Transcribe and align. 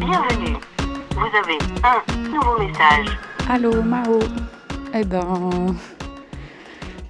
Bienvenue. 0.00 0.56
Vous 1.10 1.36
avez 1.36 1.58
un 1.84 2.30
nouveau 2.30 2.58
message. 2.58 3.18
Allô 3.50 3.82
Mao. 3.82 4.18
Eh 4.94 5.04
ben, 5.04 5.76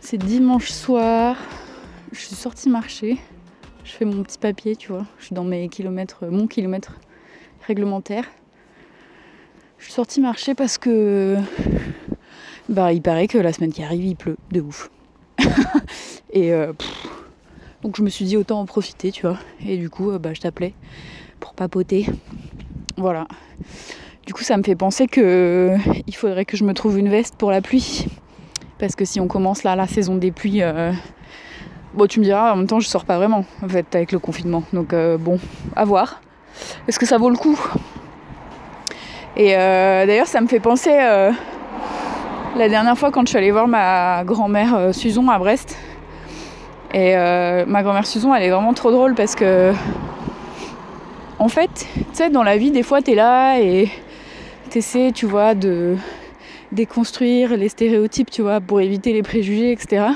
c'est 0.01 0.19
dimanche 0.19 0.71
soir. 0.71 1.37
Je 2.11 2.19
suis 2.19 2.35
sortie 2.35 2.69
marcher. 2.69 3.19
Je 3.85 3.93
fais 3.93 4.05
mon 4.05 4.25
petit 4.25 4.39
papier, 4.39 4.75
tu 4.75 4.89
vois. 4.89 5.07
Je 5.21 5.27
suis 5.27 5.35
dans 5.37 5.45
mes 5.45 5.69
kilomètres, 5.69 6.27
mon 6.27 6.49
kilomètre 6.49 6.97
réglementaire. 7.69 8.25
Je 9.79 9.85
suis 9.85 9.93
sortie 9.93 10.21
marcher 10.21 10.57
parce 10.57 10.77
que 10.77 11.37
bah 12.69 12.93
il 12.93 13.03
paraît 13.03 13.29
que 13.29 13.39
la 13.39 13.53
semaine 13.53 13.73
qui 13.73 13.85
arrive 13.85 14.05
il 14.05 14.17
pleut 14.17 14.37
de 14.51 14.61
ouf. 14.61 14.91
et 16.33 16.53
euh, 16.53 16.73
donc 17.83 17.97
je 17.97 18.03
me 18.03 18.09
suis 18.09 18.25
dit 18.25 18.37
autant 18.37 18.59
en 18.59 18.67
profiter, 18.67 19.13
tu 19.13 19.29
vois. 19.29 19.39
Et 19.65 19.77
du 19.77 19.89
coup, 19.89 20.11
euh, 20.11 20.19
bah, 20.19 20.35
je 20.35 20.41
t'appelais 20.41 20.75
pour 21.39 21.55
papoter. 21.55 22.07
Voilà. 23.01 23.27
Du 24.27 24.35
coup, 24.35 24.43
ça 24.43 24.59
me 24.59 24.63
fait 24.63 24.75
penser 24.75 25.07
que 25.07 25.21
euh, 25.23 25.77
il 26.07 26.15
faudrait 26.15 26.45
que 26.45 26.59
je 26.59 26.65
me 26.65 26.75
trouve 26.75 26.99
une 26.99 27.09
veste 27.09 27.35
pour 27.37 27.51
la 27.51 27.63
pluie. 27.63 28.07
Parce 28.79 28.95
que 28.95 29.07
si 29.07 29.21
on 29.21 29.27
commence 29.27 29.63
là 29.63 29.75
la 29.75 29.87
saison 29.87 30.17
des 30.17 30.31
pluies, 30.31 30.63
euh, 30.63 30.93
bon, 31.95 32.07
tu 32.07 32.21
me 32.21 32.27
diras, 32.27 32.53
en 32.53 32.57
même 32.57 32.67
temps, 32.67 32.79
je 32.79 32.87
sors 32.87 33.07
pas 33.07 33.17
vraiment, 33.17 33.47
en 33.63 33.69
fait, 33.71 33.87
avec 33.95 34.13
le 34.13 34.19
confinement. 34.19 34.65
Donc, 34.75 34.93
euh, 34.93 35.17
bon, 35.17 35.39
à 35.75 35.87
voir. 35.87 36.21
Est-ce 36.89 36.99
que 36.99 37.07
ça 37.07 37.17
vaut 37.17 37.31
le 37.31 37.39
coup? 37.39 37.59
Et 39.35 39.53
d'ailleurs, 39.53 40.27
ça 40.27 40.43
me 40.43 40.47
fait 40.47 40.61
penser 40.61 40.91
la 40.91 42.69
dernière 42.69 42.99
fois 42.99 43.11
quand 43.11 43.23
je 43.23 43.29
suis 43.29 43.39
allée 43.39 43.53
voir 43.53 43.67
ma 43.67 44.25
grand-mère 44.25 44.93
Suzon 44.93 45.27
à 45.31 45.39
Brest. 45.39 45.79
Et 46.93 47.15
ma 47.15 47.83
grand-mère 47.83 48.07
Suzon, 48.07 48.35
elle 48.35 48.43
est 48.43 48.51
vraiment 48.51 48.75
trop 48.75 48.91
drôle 48.91 49.15
parce 49.15 49.35
que, 49.35 49.73
en 51.41 51.49
fait, 51.49 51.87
tu 51.95 52.05
sais, 52.13 52.29
dans 52.29 52.43
la 52.43 52.59
vie, 52.59 52.71
des 52.71 52.83
fois, 52.83 53.01
t'es 53.01 53.15
là 53.15 53.59
et 53.59 53.89
t'essaies, 54.69 55.11
tu 55.13 55.25
vois, 55.25 55.55
de 55.55 55.97
déconstruire 56.71 57.57
les 57.57 57.71
stéréotypes, 57.71 58.31
tu 58.31 58.43
vois, 58.43 58.61
pour 58.61 58.83
éviter 58.83 59.15
les 59.15 59.23
préjugés, 59.23 59.73
etc. 59.73 60.09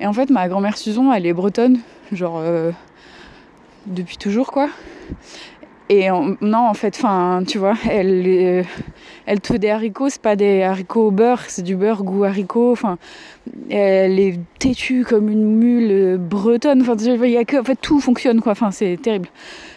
Et 0.00 0.06
en 0.08 0.12
fait, 0.12 0.28
ma 0.28 0.48
grand-mère 0.48 0.76
Suzon, 0.76 1.12
elle 1.12 1.24
est 1.24 1.32
bretonne, 1.32 1.78
genre 2.10 2.38
euh, 2.38 2.72
depuis 3.86 4.16
toujours, 4.16 4.50
quoi. 4.50 4.68
Et 5.92 6.08
non, 6.08 6.68
en 6.68 6.74
fait, 6.74 7.02
tu 7.48 7.58
vois, 7.58 7.74
elle, 7.90 8.24
est- 8.24 8.64
elle 9.26 9.40
te 9.40 9.48
fait 9.52 9.58
des 9.58 9.70
haricots, 9.70 10.08
c'est 10.08 10.22
pas 10.22 10.36
des 10.36 10.62
haricots 10.62 11.08
au 11.08 11.10
beurre, 11.10 11.42
c'est 11.48 11.62
du 11.62 11.74
beurre 11.74 12.04
goût 12.04 12.22
haricot. 12.22 12.70
Enfin, 12.70 12.96
elle 13.68 14.20
est 14.20 14.38
têtue 14.60 15.04
comme 15.04 15.28
une 15.28 15.56
mule 15.56 15.90
euh, 15.90 16.16
bretonne. 16.16 16.82
Enfin, 16.82 16.94
il 16.96 17.30
y 17.30 17.36
a 17.36 17.44
que, 17.44 17.56
en 17.56 17.64
fait, 17.64 17.74
tout 17.74 17.98
fonctionne, 17.98 18.40
quoi. 18.40 18.52
Enfin, 18.52 18.70
c'est 18.70 18.98
terrible. 19.02 19.28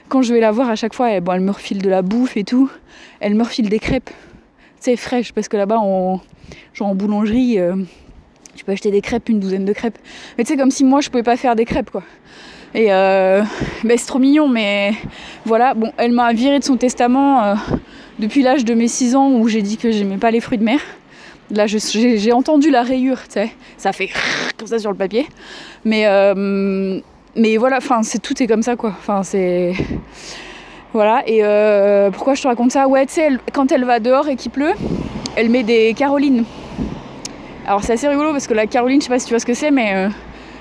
Quand 0.08 0.22
je 0.22 0.36
vais 0.36 0.40
la 0.40 0.52
voir 0.52 0.70
à 0.70 0.76
chaque 0.76 0.94
fois, 0.94 1.10
elle, 1.10 1.22
bon, 1.24 1.32
elle 1.32 1.42
me 1.42 1.50
refile 1.50 1.82
de 1.82 1.90
la 1.90 2.04
bouffe 2.04 2.38
et 2.38 2.44
tout. 2.44 2.70
Elle 3.20 3.34
me 3.34 3.42
refile 3.44 3.70
des 3.70 3.80
crêpes, 3.80 4.12
tu 4.12 4.14
sais, 4.82 4.96
fraîches, 4.96 5.34
parce 5.34 5.48
que 5.48 5.58
là-bas, 5.58 5.80
en, 5.80 6.22
genre 6.76 6.90
en 6.90 6.94
boulangerie, 6.96 7.58
euh, 7.58 7.76
tu 8.54 8.64
peux 8.64 8.72
acheter 8.74 8.92
des 8.92 9.02
crêpes, 9.02 9.30
une 9.30 9.40
douzaine 9.40 9.66
de 9.66 9.74
crêpes. 9.74 9.98
Mais 10.38 10.44
tu 10.44 10.52
sais, 10.52 10.58
comme 10.58 10.70
si 10.70 10.84
moi, 10.84 11.02
je 11.02 11.10
pouvais 11.10 11.24
pas 11.24 11.38
faire 11.38 11.56
des 11.56 11.66
crêpes, 11.66 11.90
quoi. 11.90 12.04
Et 12.76 12.88
ben, 12.88 13.98
c'est 13.98 14.08
trop 14.08 14.20
mignon, 14.20 14.48
mais 14.48 14.94
voilà. 15.46 15.74
Bon, 15.74 15.92
elle 15.98 16.12
m'a 16.12 16.34
viré 16.34 16.60
de 16.60 16.64
son 16.64 16.78
testament 16.78 17.44
euh, 17.44 17.56
depuis 18.20 18.42
l'âge 18.42 18.66
de 18.66 18.74
mes 18.74 18.88
6 18.88 19.16
ans 19.16 19.32
où 19.32 19.48
j'ai 19.48 19.62
dit 19.62 19.78
que 19.78 19.92
j'aimais 19.92 20.18
pas 20.18 20.32
les 20.32 20.40
fruits 20.40 20.58
de 20.58 20.64
mer. 20.64 20.80
Là, 21.52 21.68
j'ai 21.68 22.32
entendu 22.32 22.72
la 22.72 22.84
rayure, 22.84 23.22
tu 23.24 23.34
sais. 23.34 23.52
Ça 23.78 23.92
fait 23.92 24.10
comme 24.58 24.68
ça 24.68 24.80
sur 24.80 24.92
le 24.92 24.98
papier. 24.98 25.28
Mais, 25.86 26.08
euh, 26.08 27.00
mais 27.36 27.58
voilà, 27.58 27.78
enfin, 27.78 28.02
tout 28.22 28.42
est 28.42 28.48
comme 28.48 28.64
ça, 28.64 28.76
quoi. 28.76 28.90
Enfin, 28.98 29.24
c'est. 29.24 29.74
Voilà, 30.94 31.24
et 31.26 31.40
euh, 31.44 32.12
pourquoi 32.12 32.36
je 32.36 32.44
te 32.44 32.48
raconte 32.48 32.72
ça? 32.72 32.88
Ouais, 32.88 33.06
tu 33.08 33.14
sais, 33.14 33.30
quand 33.52 33.72
elle 33.72 33.84
va 33.84 34.00
dehors 34.00 34.28
et 34.30 34.36
qu'il 34.36 34.52
pleut, 34.52 34.74
elle 35.36 35.50
met 35.50 35.64
des 35.64 35.94
carolines. 35.96 36.44
Alors, 37.66 37.84
c'est 37.84 37.94
assez 37.94 38.08
rigolo 38.08 38.32
parce 38.32 38.46
que 38.46 38.54
la 38.54 38.68
caroline, 38.68 39.02
je 39.02 39.06
sais 39.06 39.10
pas 39.10 39.18
si 39.18 39.26
tu 39.26 39.34
vois 39.34 39.40
ce 39.40 39.46
que 39.46 39.56
c'est, 39.56 39.72
mais 39.72 40.08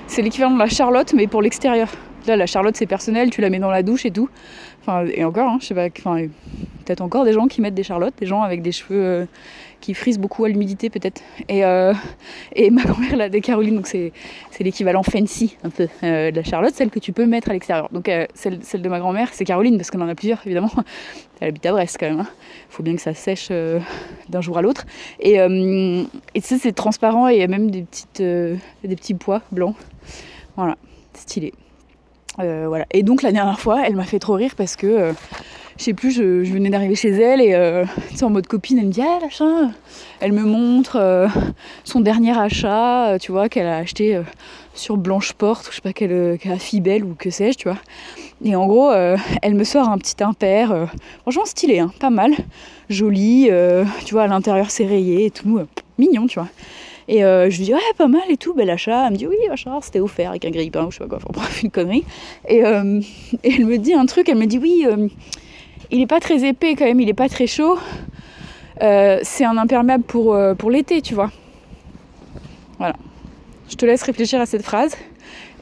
c'est 0.07 0.21
l'équivalent 0.21 0.53
de 0.53 0.59
la 0.59 0.67
charlotte, 0.67 1.13
mais 1.13 1.27
pour 1.27 1.41
l'extérieur. 1.41 1.87
Là, 2.27 2.37
la 2.37 2.45
charlotte, 2.45 2.75
c'est 2.75 2.85
personnel, 2.85 3.29
tu 3.29 3.41
la 3.41 3.49
mets 3.49 3.59
dans 3.59 3.71
la 3.71 3.83
douche 3.83 4.05
et 4.05 4.11
tout. 4.11 4.29
Et 5.13 5.23
encore, 5.23 5.49
hein, 5.49 5.57
je 5.61 5.67
sais 5.67 5.75
pas, 5.75 5.87
enfin, 5.97 6.25
peut-être 6.85 7.01
encore 7.01 7.23
des 7.23 7.31
gens 7.31 7.47
qui 7.47 7.61
mettent 7.61 7.73
des 7.73 7.83
charlottes, 7.83 8.15
des 8.19 8.25
gens 8.25 8.41
avec 8.41 8.61
des 8.61 8.73
cheveux 8.73 9.03
euh, 9.03 9.25
qui 9.79 9.93
frisent 9.93 10.19
beaucoup 10.19 10.43
à 10.43 10.49
l'humidité, 10.49 10.89
peut-être. 10.89 11.21
Et, 11.47 11.63
euh, 11.63 11.93
ma 12.71 12.83
grand-mère, 12.83 13.13
elle 13.13 13.21
a 13.21 13.29
des 13.29 13.39
carolines, 13.39 13.75
donc 13.75 13.87
c'est 13.87 14.11
l'équivalent 14.59 15.03
fancy, 15.03 15.57
un 15.63 15.69
peu, 15.69 15.87
euh, 16.03 16.31
de 16.31 16.35
la 16.35 16.43
charlotte, 16.43 16.73
celle 16.75 16.89
que 16.89 16.99
tu 16.99 17.13
peux 17.13 17.25
mettre 17.25 17.49
à 17.49 17.53
l'extérieur. 17.53 17.87
Donc, 17.91 18.09
celle, 18.33 18.81
de 18.81 18.89
ma 18.89 18.99
grand-mère, 18.99 19.29
c'est 19.31 19.45
Caroline, 19.45 19.77
parce 19.77 19.89
qu'on 19.89 20.01
en 20.01 20.09
a 20.09 20.15
plusieurs, 20.15 20.41
évidemment. 20.45 20.71
Elle 21.39 21.49
habite 21.49 21.65
à 21.65 21.71
Brest, 21.71 21.97
quand 21.99 22.09
même. 22.09 22.25
Il 22.25 22.73
faut 22.73 22.83
bien 22.83 22.95
que 22.95 23.01
ça 23.01 23.13
sèche 23.13 23.49
d'un 24.29 24.41
jour 24.41 24.57
à 24.57 24.61
l'autre. 24.61 24.85
Et 25.19 25.35
et 25.35 26.41
tu 26.41 26.47
sais, 26.47 26.57
c'est 26.57 26.71
transparent 26.71 27.27
et 27.27 27.35
il 27.35 27.39
y 27.39 27.43
a 27.43 27.47
même 27.47 27.69
des, 27.69 27.81
petites, 27.81 28.21
des 28.21 28.95
petits 28.95 29.13
pois 29.13 29.41
blancs. 29.51 29.75
Voilà, 30.55 30.77
stylé. 31.13 31.53
Euh. 32.39 32.83
Et 32.91 33.03
donc 33.03 33.21
la 33.21 33.31
dernière 33.31 33.59
fois, 33.59 33.85
elle 33.85 33.95
m'a 33.95 34.05
fait 34.05 34.19
trop 34.19 34.33
rire 34.33 34.53
parce 34.55 34.75
que, 34.75 34.87
euh, 34.87 35.13
je 35.77 35.83
sais 35.83 35.93
plus, 35.93 36.11
je, 36.11 36.51
venais 36.51 36.69
d'arriver 36.69 36.95
chez 36.95 37.09
elle 37.09 37.41
et 37.41 37.53
euh, 37.53 37.85
en 38.21 38.29
mode 38.29 38.47
copine, 38.47 38.77
elle 38.79 38.87
me 38.87 38.91
dit 38.91 39.01
Ah, 39.01 39.19
machin 39.21 39.71
Elle 40.19 40.31
me 40.31 40.43
montre 40.43 40.97
euh, 40.99 41.27
son 41.83 41.99
dernier 41.99 42.37
achat, 42.37 43.17
tu 43.19 43.31
vois, 43.31 43.49
qu'elle 43.49 43.67
a 43.67 43.77
acheté 43.77 44.19
sur 44.73 44.97
Blanche-Porte, 44.97 45.67
ou 45.67 45.71
je 45.71 45.75
sais 45.75 45.81
pas 45.81 45.93
quelle, 45.93 46.37
quelle 46.39 46.59
Fibel 46.59 47.03
ou 47.03 47.15
que 47.15 47.29
sais-je, 47.29 47.57
tu 47.57 47.69
vois. 47.69 47.77
Et 48.43 48.55
en 48.55 48.67
gros, 48.67 48.91
elle 48.91 49.53
me 49.53 49.63
sort 49.63 49.89
un 49.89 49.97
petit 49.97 50.21
impair, 50.23 50.87
franchement 51.21 51.45
stylé, 51.45 51.79
hein, 51.79 51.91
pas 51.99 52.09
mal, 52.09 52.33
joli, 52.89 53.49
tu 54.05 54.13
vois, 54.13 54.23
à 54.23 54.27
l'intérieur 54.27 54.69
c'est 54.69 54.85
rayé 54.85 55.25
et 55.25 55.31
tout, 55.31 55.61
mignon, 55.97 56.27
tu 56.27 56.39
vois. 56.39 56.49
Et 57.07 57.23
euh, 57.23 57.49
je 57.49 57.57
lui 57.57 57.65
dis, 57.65 57.73
ouais, 57.73 57.79
pas 57.97 58.07
mal 58.07 58.23
et 58.29 58.37
tout, 58.37 58.53
bel 58.53 58.69
achat. 58.69 59.07
Elle 59.07 59.13
me 59.13 59.17
dit, 59.17 59.27
oui, 59.27 59.35
achat, 59.51 59.77
c'était 59.81 59.99
offert 59.99 60.29
avec 60.29 60.45
un 60.45 60.51
grille-pain 60.51 60.85
ou 60.85 60.91
je 60.91 60.97
sais 60.97 61.03
pas 61.03 61.09
quoi, 61.09 61.17
enfin 61.17 61.29
bref, 61.33 61.63
une 61.63 61.71
connerie. 61.71 62.05
Et, 62.47 62.65
euh, 62.65 63.01
elle 63.43 63.65
me 63.65 63.77
dit 63.77 63.93
un 63.93 64.05
truc, 64.05 64.29
elle 64.29 64.37
me 64.37 64.45
dit, 64.45 64.57
oui, 64.57 64.85
euh, 64.85 65.07
il 65.91 66.01
est 66.01 66.07
pas 66.07 66.19
très 66.19 66.45
épais 66.45 66.75
quand 66.75 66.85
même, 66.85 66.99
il 66.99 67.09
est 67.09 67.13
pas 67.13 67.29
très 67.29 67.47
chaud. 67.47 67.77
C'est 68.79 69.45
un 69.45 69.57
imperméable 69.57 70.03
pour, 70.03 70.37
pour 70.57 70.69
l'été, 70.69 71.01
tu 71.01 71.13
vois. 71.13 71.31
Voilà. 72.79 72.95
Je 73.69 73.75
te 73.75 73.85
laisse 73.85 74.03
réfléchir 74.03 74.41
à 74.41 74.45
cette 74.45 74.63
phrase. 74.63 74.97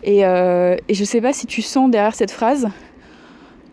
Et, 0.03 0.21
et 0.21 0.93
je 0.93 1.03
sais 1.03 1.21
pas 1.21 1.31
si 1.31 1.45
tu 1.45 1.61
sens 1.61 1.91
derrière 1.91 2.15
cette 2.15 2.31
phrase 2.31 2.67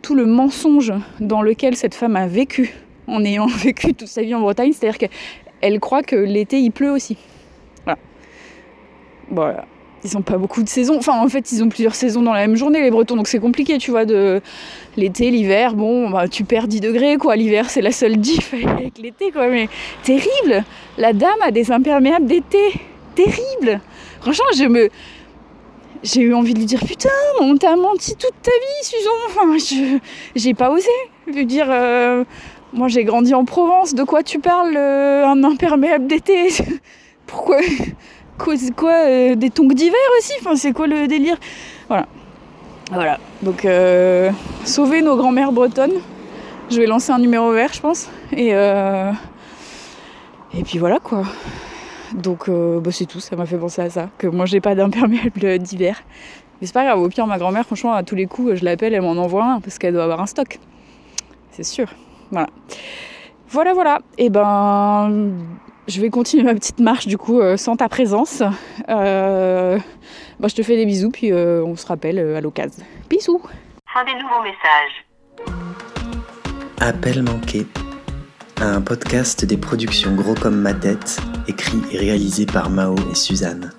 tout 0.03 0.15
le 0.15 0.27
mensonge 0.27 0.93
dans 1.21 1.43
lequel 1.43 1.77
cette 1.77 1.95
femme 1.95 2.17
a 2.17 2.27
vécu 2.27 2.75
en 3.07 3.25
ayant 3.25 3.47
vécu 3.65 3.95
toute 3.95 4.09
sa 4.09 4.23
vie 4.23 4.35
en 4.35 4.41
Bretagne. 4.41 4.73
C'est-à-dire 4.73 5.09
qu'elle 5.61 5.81
croit 5.81 6.03
que 6.03 6.17
l'été 6.17 6.59
il 6.61 6.71
pleut 6.71 6.91
aussi. 6.91 7.17
Voilà. 7.85 7.99
Voilà. 9.31 9.65
Ils 10.05 10.17
ont 10.17 10.23
pas 10.23 10.39
beaucoup 10.39 10.63
de 10.63 10.69
saisons. 10.69 10.97
Enfin, 10.97 11.21
en 11.21 11.29
fait, 11.29 11.51
ils 11.51 11.63
ont 11.65 11.69
plusieurs 11.69 11.97
saisons 11.97 12.23
dans 12.23 12.33
la 12.33 12.47
même 12.47 12.57
journée, 12.57 12.81
les 12.81 12.91
Bretons. 12.91 13.17
Donc 13.17 13.27
c'est 13.27 13.41
compliqué, 13.41 13.79
tu 13.79 13.91
vois, 13.91 14.05
de 14.05 14.41
l'été, 14.97 15.31
l'hiver. 15.31 15.75
Bon, 15.75 16.09
bah, 16.09 16.29
tu 16.29 16.45
perds 16.45 16.69
10 16.69 16.81
degrés, 16.81 17.17
quoi. 17.17 17.35
L'hiver, 17.35 17.69
c'est 17.69 17.81
la 17.83 17.91
seule 17.91 18.17
diff 18.17 18.55
avec 18.69 18.97
l'été, 18.99 19.33
quoi. 19.33 19.49
Mais 19.49 19.69
terrible. 20.05 20.65
La 20.99 21.13
dame 21.13 21.43
a 21.43 21.51
des 21.51 21.73
imperméables 21.73 22.27
d'été. 22.27 22.75
Terrible. 23.17 23.81
Franchement, 24.21 24.47
je 24.57 24.65
me 24.65 24.89
j'ai 26.05 26.21
eu 26.21 26.33
envie 26.33 26.55
de 26.55 26.61
lui 26.61 26.65
dire 26.67 26.79
putain, 26.87 27.09
on 27.41 27.57
t'a 27.57 27.75
menti 27.75 28.15
toute 28.15 28.41
ta 28.41 28.53
vie, 28.53 28.85
Susan. 28.85 29.11
Enfin, 29.27 29.59
je 29.59 29.99
j'ai 30.37 30.55
pas 30.55 30.71
osé 30.71 30.89
lui 31.27 31.45
dire. 31.45 31.67
euh, 31.69 32.23
moi, 32.73 32.89
j'ai 32.89 33.05
grandi 33.05 33.35
en 33.35 33.45
Provence. 33.45 33.95
De 33.95 34.05
quoi 34.05 34.23
tu 34.23 34.39
parles 34.39 34.77
euh, 34.77 35.27
Un 35.27 35.43
imperméable 35.45 36.07
d'été? 36.07 36.49
Pourquoi? 37.27 37.59
Quoi, 38.39 38.55
euh, 39.07 39.35
Des 39.35 39.51
tongs 39.51 39.69
d'hiver 39.69 39.99
aussi? 40.19 40.33
Enfin, 40.41 40.55
c'est 40.57 40.73
quoi 40.73 40.87
le 40.87 41.07
délire? 41.07 41.37
Voilà. 41.89 42.07
Voilà. 42.93 43.19
Donc, 43.43 43.65
euh, 43.65 44.31
sauver 44.65 45.03
nos 45.03 45.17
grands-mères 45.17 45.53
bretonnes. 45.53 46.01
Je 46.71 46.79
vais 46.81 46.87
lancer 46.87 47.11
un 47.13 47.19
numéro 47.19 47.51
vert, 47.53 47.73
je 47.73 47.81
pense. 47.81 48.09
Et 48.33 48.51
euh, 48.53 49.11
et 50.55 50.63
puis 50.63 50.79
voilà 50.79 50.99
quoi. 50.99 51.23
Donc 52.13 52.51
bah, 52.51 52.91
c'est 52.93 53.07
tout, 53.07 53.21
ça 53.21 53.37
m'a 53.37 53.47
fait 53.47 53.57
penser 53.57 53.81
à 53.81 53.89
ça. 53.89 54.11
Que 54.19 54.27
moi 54.27 54.45
j'ai 54.45 54.61
pas 54.61 54.75
d'imperméable 54.75 55.59
d'hiver. 55.61 56.03
Mais 56.61 56.67
c'est 56.67 56.75
pas 56.75 56.85
grave, 56.85 57.01
au 57.01 57.09
pire 57.09 57.27
ma 57.27 57.39
grand-mère, 57.39 57.65
franchement, 57.65 57.95
à 57.95 58.03
tous 58.03 58.17
les 58.17 58.27
coups, 58.27 58.57
je 58.57 58.65
l'appelle, 58.65 58.93
elle 58.93 59.03
m'en 59.03 59.13
envoie 59.13 59.45
un 59.45 59.61
parce 59.61 59.79
qu'elle 59.79 59.95
doit 59.95 60.05
avoir 60.05 60.21
un 60.21 60.27
stock. 60.27 60.59
C'est 61.53 61.63
sûr. 61.63 61.89
Voilà. 62.31 62.49
Voilà, 63.49 63.73
voilà. 63.73 64.01
Et 64.19 64.31
ben 64.31 65.33
je 65.89 66.01
vais 66.03 66.11
continuer 66.11 66.45
ma 66.45 66.55
petite 66.55 66.81
marche 66.81 67.07
du 67.07 67.17
coup 67.17 67.41
euh, 67.41 67.57
sans 67.57 67.77
ta 67.77 67.89
présence. 67.89 68.43
Euh, 68.89 69.79
bah, 70.39 70.49
je 70.49 70.55
te 70.55 70.63
fais 70.63 70.77
des 70.77 70.87
bisous 70.87 71.11
puis 71.11 71.33
euh, 71.33 71.65
on 71.65 71.77
se 71.77 71.87
rappelle 71.87 72.19
euh, 72.19 72.37
à 72.37 72.41
l'occasion. 72.41 72.85
Bisous 73.09 73.41
Fin 73.93 74.05
des 74.05 74.15
nouveaux 74.15 74.43
messages. 74.43 75.07
Appel 76.81 77.23
manqué. 77.23 77.67
Un 78.61 78.83
podcast 78.83 79.45
des 79.45 79.57
productions 79.57 80.15
Gros 80.15 80.35
comme 80.35 80.61
ma 80.61 80.75
tête, 80.75 81.21
écrit 81.47 81.81
et 81.93 81.99
réalisé 81.99 82.45
par 82.45 82.71
Mao 82.71 82.97
et 83.11 83.15
Suzanne. 83.15 83.73